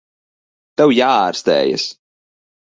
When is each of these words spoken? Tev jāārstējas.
Tev 0.81 0.93
jāārstējas. 0.99 1.85